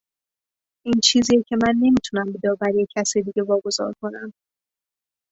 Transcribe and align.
این 0.85 0.99
چیزی 1.03 1.37
است 1.37 1.47
که 1.47 1.55
من 1.63 1.73
نمیتوانم 1.81 2.31
به 2.31 2.39
داوری 2.43 2.87
کسی 2.95 3.21
دیگری 3.21 3.45
واگذار 3.45 3.93
کنم. 4.01 4.33